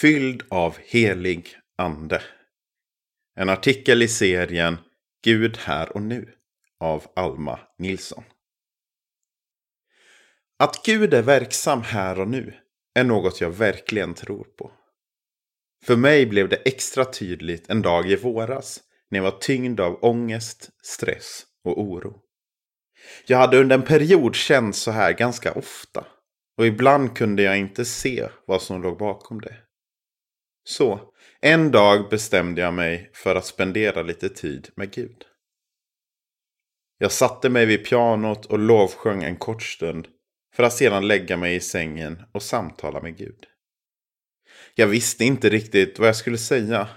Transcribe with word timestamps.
Fylld 0.00 0.42
av 0.50 0.76
helig 0.78 1.56
ande. 1.78 2.22
En 3.36 3.48
artikel 3.48 4.02
i 4.02 4.08
serien 4.08 4.76
Gud 5.24 5.56
här 5.56 5.92
och 5.92 6.02
nu 6.02 6.34
av 6.80 7.06
Alma 7.16 7.60
Nilsson. 7.78 8.24
Att 10.58 10.84
Gud 10.84 11.14
är 11.14 11.22
verksam 11.22 11.82
här 11.82 12.20
och 12.20 12.28
nu 12.28 12.54
är 12.94 13.04
något 13.04 13.40
jag 13.40 13.50
verkligen 13.50 14.14
tror 14.14 14.44
på. 14.44 14.72
För 15.84 15.96
mig 15.96 16.26
blev 16.26 16.48
det 16.48 16.56
extra 16.56 17.04
tydligt 17.04 17.70
en 17.70 17.82
dag 17.82 18.10
i 18.10 18.16
våras 18.16 18.80
när 19.10 19.18
jag 19.18 19.24
var 19.24 19.38
tyngd 19.38 19.80
av 19.80 20.04
ångest, 20.04 20.70
stress 20.82 21.46
och 21.64 21.80
oro. 21.80 22.20
Jag 23.26 23.38
hade 23.38 23.60
under 23.60 23.76
en 23.76 23.84
period 23.84 24.34
känt 24.34 24.76
så 24.76 24.90
här 24.90 25.12
ganska 25.12 25.52
ofta. 25.52 26.06
Och 26.58 26.66
ibland 26.66 27.16
kunde 27.16 27.42
jag 27.42 27.58
inte 27.58 27.84
se 27.84 28.28
vad 28.46 28.62
som 28.62 28.82
låg 28.82 28.98
bakom 28.98 29.40
det. 29.40 29.56
Så, 30.64 31.00
en 31.40 31.70
dag 31.70 32.10
bestämde 32.10 32.60
jag 32.60 32.74
mig 32.74 33.10
för 33.14 33.34
att 33.34 33.46
spendera 33.46 34.02
lite 34.02 34.28
tid 34.28 34.68
med 34.74 34.92
Gud. 34.92 35.24
Jag 36.98 37.12
satte 37.12 37.50
mig 37.50 37.66
vid 37.66 37.84
pianot 37.84 38.46
och 38.46 38.58
lovsjöng 38.58 39.22
en 39.22 39.36
kort 39.36 39.62
stund 39.62 40.08
för 40.54 40.62
att 40.62 40.72
sedan 40.72 41.08
lägga 41.08 41.36
mig 41.36 41.54
i 41.54 41.60
sängen 41.60 42.22
och 42.32 42.42
samtala 42.42 43.00
med 43.00 43.16
Gud. 43.16 43.44
Jag 44.74 44.86
visste 44.86 45.24
inte 45.24 45.48
riktigt 45.48 45.98
vad 45.98 46.08
jag 46.08 46.16
skulle 46.16 46.38
säga. 46.38 46.88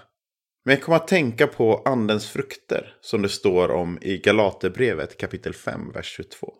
Men 0.64 0.74
jag 0.74 0.82
kom 0.82 0.94
att 0.94 1.08
tänka 1.08 1.46
på 1.46 1.82
andens 1.84 2.30
frukter 2.30 2.96
som 3.00 3.22
det 3.22 3.28
står 3.28 3.70
om 3.70 3.98
i 4.02 4.18
Galaterbrevet 4.18 5.16
kapitel 5.16 5.54
5, 5.54 5.92
vers 5.92 6.06
22. 6.06 6.54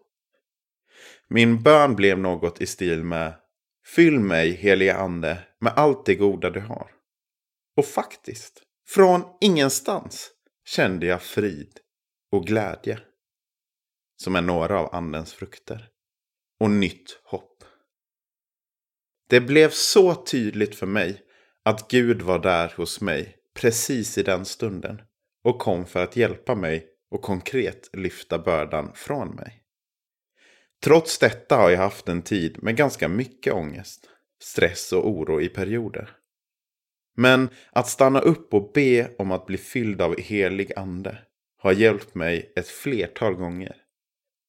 Min 1.28 1.62
bön 1.62 1.96
blev 1.96 2.18
något 2.18 2.60
i 2.60 2.66
stil 2.66 3.04
med 3.04 3.34
Fyll 3.86 4.20
mig, 4.20 4.50
helige 4.50 4.96
ande, 4.96 5.38
med 5.60 5.72
allt 5.76 6.06
det 6.06 6.14
goda 6.14 6.50
du 6.50 6.60
har. 6.60 6.97
Och 7.78 7.86
faktiskt, 7.86 8.62
från 8.88 9.24
ingenstans 9.40 10.30
kände 10.64 11.06
jag 11.06 11.22
frid 11.22 11.78
och 12.32 12.46
glädje. 12.46 13.00
Som 14.22 14.36
är 14.36 14.42
några 14.42 14.80
av 14.80 14.94
andens 14.94 15.32
frukter. 15.32 15.88
Och 16.60 16.70
nytt 16.70 17.20
hopp. 17.24 17.64
Det 19.28 19.40
blev 19.40 19.70
så 19.70 20.14
tydligt 20.14 20.74
för 20.74 20.86
mig 20.86 21.22
att 21.64 21.90
Gud 21.90 22.22
var 22.22 22.38
där 22.38 22.74
hos 22.76 23.00
mig 23.00 23.36
precis 23.54 24.18
i 24.18 24.22
den 24.22 24.44
stunden 24.44 25.02
och 25.44 25.58
kom 25.58 25.86
för 25.86 26.02
att 26.02 26.16
hjälpa 26.16 26.54
mig 26.54 26.86
och 27.10 27.22
konkret 27.22 27.90
lyfta 27.92 28.38
bördan 28.38 28.92
från 28.94 29.34
mig. 29.34 29.62
Trots 30.84 31.18
detta 31.18 31.56
har 31.56 31.70
jag 31.70 31.78
haft 31.78 32.08
en 32.08 32.22
tid 32.22 32.62
med 32.62 32.76
ganska 32.76 33.08
mycket 33.08 33.54
ångest, 33.54 34.10
stress 34.42 34.92
och 34.92 35.08
oro 35.08 35.40
i 35.40 35.48
perioder. 35.48 36.18
Men 37.20 37.48
att 37.72 37.88
stanna 37.88 38.20
upp 38.20 38.54
och 38.54 38.70
be 38.74 39.10
om 39.18 39.32
att 39.32 39.46
bli 39.46 39.56
fylld 39.56 40.00
av 40.02 40.20
helig 40.20 40.72
ande 40.76 41.18
har 41.58 41.72
hjälpt 41.72 42.14
mig 42.14 42.52
ett 42.56 42.68
flertal 42.68 43.34
gånger. 43.34 43.76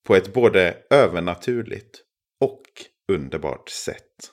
På 0.07 0.15
ett 0.15 0.33
både 0.33 0.77
övernaturligt 0.89 2.03
och 2.41 2.61
underbart 3.11 3.69
sätt. 3.69 4.31